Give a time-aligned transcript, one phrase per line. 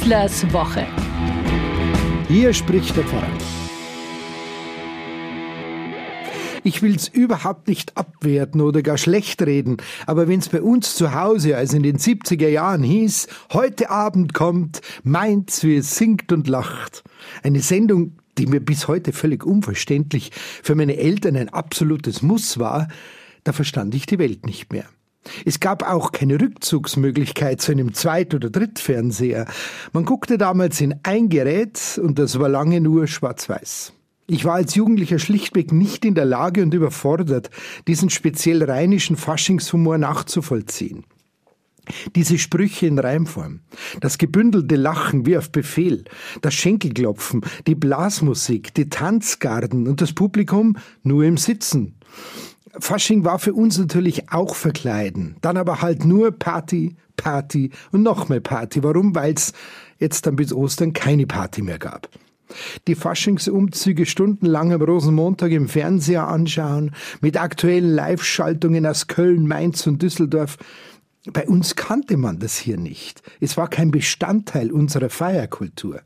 [0.00, 0.86] Wieslers Woche.
[2.28, 3.26] Hier spricht der Pfarrer.
[6.62, 11.56] Ich will's überhaupt nicht abwerten oder gar schlecht reden, aber wenn's bei uns zu Hause,
[11.56, 17.02] also in den 70er Jahren hieß, heute Abend kommt Mainz, wie es singt und lacht.
[17.42, 20.30] Eine Sendung, die mir bis heute völlig unverständlich
[20.62, 22.86] für meine Eltern ein absolutes Muss war,
[23.42, 24.84] da verstand ich die Welt nicht mehr.
[25.44, 29.46] Es gab auch keine Rückzugsmöglichkeit zu einem Zweit- oder Drittfernseher.
[29.92, 33.92] Man guckte damals in ein Gerät und das war lange nur schwarz-weiß.
[34.30, 37.50] Ich war als Jugendlicher schlichtweg nicht in der Lage und überfordert,
[37.86, 41.04] diesen speziell rheinischen Faschingshumor nachzuvollziehen.
[42.14, 43.60] Diese Sprüche in Reimform,
[44.00, 46.04] das gebündelte Lachen wie auf Befehl,
[46.42, 51.94] das Schenkelklopfen, die Blasmusik, die Tanzgarden und das Publikum nur im Sitzen.
[52.78, 55.36] Fasching war für uns natürlich auch Verkleiden.
[55.40, 58.82] Dann aber halt nur Party, Party und noch mehr Party.
[58.82, 59.14] Warum?
[59.14, 59.52] Weil es
[59.98, 62.08] jetzt dann bis Ostern keine Party mehr gab.
[62.86, 70.00] Die Faschingsumzüge stundenlang am Rosenmontag im Fernseher anschauen, mit aktuellen Live-Schaltungen aus Köln, Mainz und
[70.00, 70.56] Düsseldorf.
[71.32, 73.22] Bei uns kannte man das hier nicht.
[73.40, 76.00] Es war kein Bestandteil unserer Feierkultur.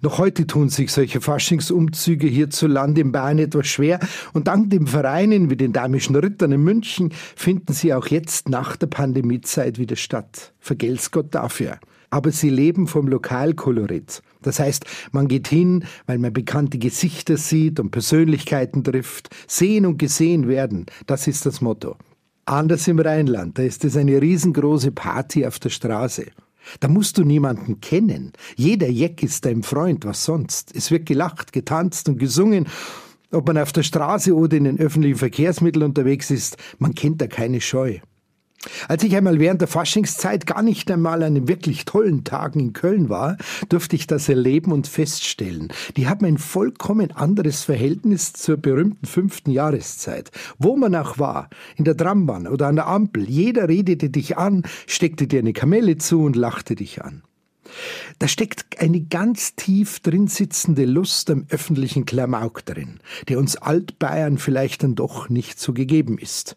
[0.00, 4.00] Noch heute tun sich solche Faschingsumzüge hierzulande in Bayern etwas schwer
[4.32, 8.76] und dank den Vereinen wie den Damischen Rittern in München finden sie auch jetzt nach
[8.76, 10.52] der Pandemiezeit wieder statt.
[10.60, 11.78] Vergelt's Gott dafür.
[12.10, 14.22] Aber sie leben vom Lokalkolorit.
[14.42, 19.28] Das heißt, man geht hin, weil man bekannte Gesichter sieht und Persönlichkeiten trifft.
[19.46, 21.96] Sehen und gesehen werden, das ist das Motto.
[22.46, 26.28] Anders im Rheinland, da ist es eine riesengroße Party auf der Straße.
[26.80, 28.32] Da musst du niemanden kennen.
[28.56, 30.74] Jeder Jeck ist dein Freund, was sonst.
[30.74, 32.66] Es wird gelacht, getanzt und gesungen.
[33.30, 37.26] Ob man auf der Straße oder in den öffentlichen Verkehrsmitteln unterwegs ist, man kennt da
[37.26, 37.98] keine Scheu.
[38.88, 42.72] Als ich einmal während der Faschingszeit gar nicht einmal an den wirklich tollen Tagen in
[42.72, 43.36] Köln war,
[43.68, 45.72] durfte ich das erleben und feststellen.
[45.96, 50.30] Die haben ein vollkommen anderes Verhältnis zur berühmten fünften Jahreszeit.
[50.58, 54.64] Wo man auch war, in der Trambahn oder an der Ampel, jeder redete dich an,
[54.86, 57.22] steckte dir eine Kamelle zu und lachte dich an.
[58.18, 62.98] Da steckt eine ganz tief drin sitzende Lust am öffentlichen Klamauk drin,
[63.28, 66.56] der uns Altbayern vielleicht dann doch nicht so gegeben ist.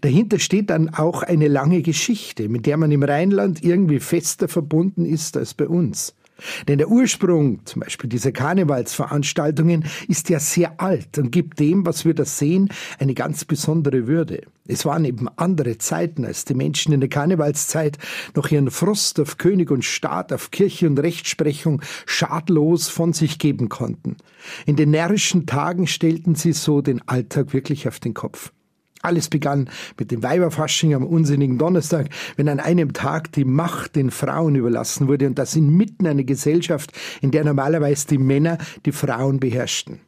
[0.00, 5.04] Dahinter steht dann auch eine lange Geschichte, mit der man im Rheinland irgendwie fester verbunden
[5.04, 6.14] ist als bei uns.
[6.66, 12.04] Denn der Ursprung, zum Beispiel dieser Karnevalsveranstaltungen, ist ja sehr alt und gibt dem, was
[12.04, 14.42] wir da sehen, eine ganz besondere Würde.
[14.66, 17.98] Es waren eben andere Zeiten, als die Menschen in der Karnevalszeit
[18.34, 23.68] noch ihren Frust auf König und Staat, auf Kirche und Rechtsprechung schadlos von sich geben
[23.68, 24.16] konnten.
[24.66, 28.52] In den närrischen Tagen stellten sie so den Alltag wirklich auf den Kopf.
[29.04, 34.10] Alles begann mit dem Weiberfasching am unsinnigen Donnerstag, wenn an einem Tag die Macht den
[34.10, 38.56] Frauen überlassen wurde und das inmitten einer Gesellschaft, in der normalerweise die Männer
[38.86, 40.00] die Frauen beherrschten.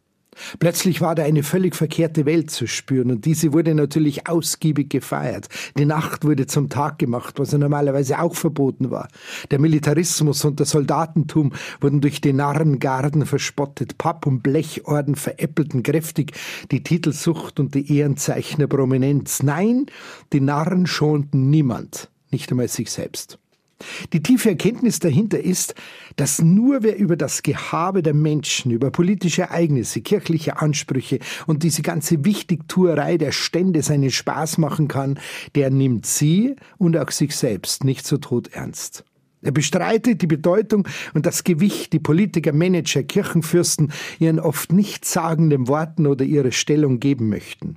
[0.58, 5.48] Plötzlich war da eine völlig verkehrte Welt zu spüren und diese wurde natürlich ausgiebig gefeiert.
[5.78, 9.08] Die Nacht wurde zum Tag gemacht, was ja normalerweise auch verboten war.
[9.50, 16.32] Der Militarismus und das Soldatentum wurden durch die Narrengarden verspottet, Papp- und Blechorden veräppelten kräftig
[16.70, 19.42] die Titelsucht und die Ehrenzeichen der Prominenz.
[19.42, 19.86] Nein,
[20.32, 23.38] die Narren schonten niemand, nicht einmal sich selbst.
[24.12, 25.74] Die tiefe Erkenntnis dahinter ist,
[26.16, 31.82] dass nur wer über das Gehabe der Menschen, über politische Ereignisse, kirchliche Ansprüche und diese
[31.82, 35.18] ganze Wichtigtuerei der Stände seinen Spaß machen kann,
[35.54, 39.04] der nimmt sie und auch sich selbst nicht so tot ernst.
[39.42, 46.06] Er bestreitet die Bedeutung und das Gewicht, die Politiker, Manager, Kirchenfürsten ihren oft nichtssagenden Worten
[46.06, 47.76] oder ihre Stellung geben möchten.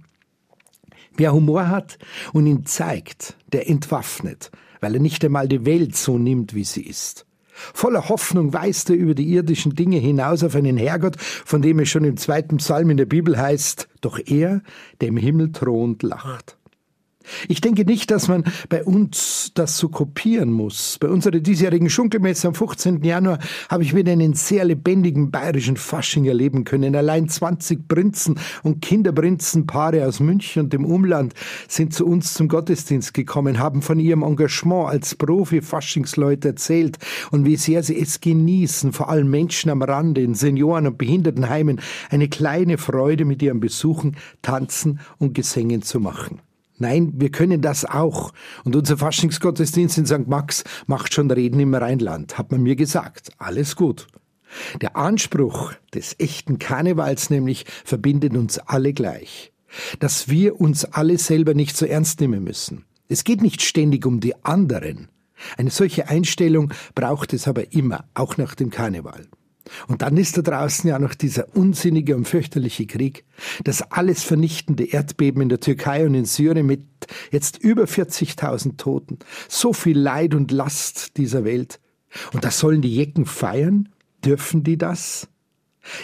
[1.16, 2.00] Wer Humor hat
[2.32, 6.84] und ihn zeigt, der entwaffnet, weil er nicht einmal die Welt so nimmt, wie sie
[6.84, 7.26] ist.
[7.74, 11.90] Voller Hoffnung weist er über die irdischen Dinge hinaus auf einen Herrgott, von dem es
[11.90, 14.62] schon im zweiten Psalm in der Bibel heißt, doch er,
[15.02, 16.59] der im Himmel thront, lacht.
[17.48, 20.98] Ich denke nicht, dass man bei uns das so kopieren muss.
[21.00, 23.04] Bei unserer diesjährigen Schunkelmesse am 15.
[23.04, 23.40] Januar
[23.70, 26.96] habe ich wieder einen sehr lebendigen bayerischen Fasching erleben können.
[26.96, 31.34] Allein 20 Prinzen und Kinderprinzenpaare aus München und dem Umland
[31.68, 36.98] sind zu uns zum Gottesdienst gekommen, haben von ihrem Engagement als Profi-Faschingsleute erzählt
[37.32, 41.82] und wie sehr sie es genießen, vor allem Menschen am Rande, in Senioren- und Behindertenheimen,
[42.10, 46.42] eine kleine Freude mit ihren Besuchen, Tanzen und Gesängen zu machen.
[46.80, 48.34] Nein, wir können das auch.
[48.64, 50.28] Und unser Faschingsgottesdienst in St.
[50.28, 53.32] Max macht schon Reden im Rheinland, hat man mir gesagt.
[53.38, 54.08] Alles gut.
[54.82, 59.52] Der Anspruch des echten Karnevals nämlich verbindet uns alle gleich.
[60.00, 62.86] Dass wir uns alle selber nicht so ernst nehmen müssen.
[63.08, 65.10] Es geht nicht ständig um die anderen.
[65.58, 69.28] Eine solche Einstellung braucht es aber immer, auch nach dem Karneval.
[69.88, 73.26] Und dann ist da draußen ja noch dieser unsinnige und fürchterliche Krieg,
[73.64, 76.86] das alles vernichtende Erdbeben in der Türkei und in Syrien mit
[77.32, 81.80] jetzt über 40.000 Toten, so viel Leid und Last dieser Welt.
[82.34, 83.90] Und das sollen die Jecken feiern?
[84.24, 85.28] Dürfen die das?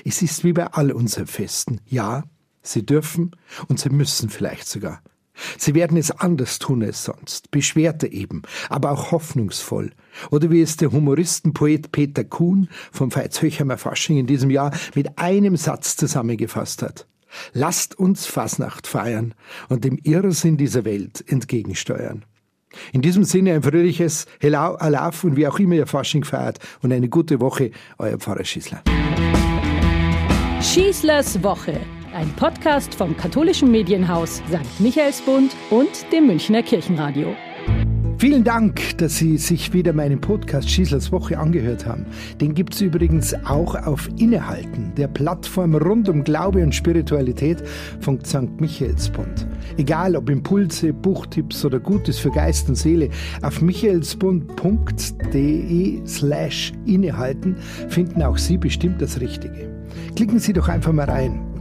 [0.03, 1.81] Es ist wie bei all unseren Festen.
[1.85, 2.23] Ja,
[2.61, 3.31] sie dürfen
[3.67, 5.01] und sie müssen vielleicht sogar.
[5.57, 9.91] Sie werden es anders tun als sonst, beschwerter eben, aber auch hoffnungsvoll.
[10.31, 15.57] Oder wie es der Humoristenpoet Peter Kuhn vom Veitshöchheimer Fasching in diesem Jahr mit einem
[15.57, 17.07] Satz zusammengefasst hat.
[17.53, 19.33] Lasst uns Fasnacht feiern
[19.69, 22.23] und dem Irrsinn dieser Welt entgegensteuern.
[22.91, 26.91] In diesem Sinne ein fröhliches Hello, Alaf und wie auch immer ihr Fasching feiert und
[26.91, 28.83] eine gute Woche, euer Pfarrer Schießler.
[30.61, 31.79] Schießlers Woche
[32.15, 34.79] ein Podcast vom katholischen Medienhaus St.
[34.79, 37.35] Michaelsbund und dem Münchner Kirchenradio.
[38.17, 42.05] Vielen Dank, dass Sie sich wieder meinen Podcast Schießlers Woche angehört haben.
[42.39, 47.61] Den gibt es übrigens auch auf Innehalten, der Plattform rund um Glaube und Spiritualität
[47.99, 48.61] von St.
[48.61, 49.45] Michaelsbund.
[49.75, 53.09] Egal ob Impulse, Buchtipps oder Gutes für Geist und Seele,
[53.41, 57.57] auf michaelsbund.de slash innehalten
[57.89, 59.69] finden auch Sie bestimmt das Richtige.
[60.15, 61.54] Klicken Sie doch einfach mal rein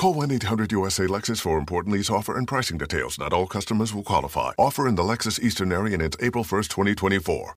[0.00, 3.18] Call 1-800-USA Lexus for important lease offer and pricing details.
[3.18, 4.52] Not all customers will qualify.
[4.56, 7.48] Offer in the Lexus Eastern area and it's April 1st, 2024.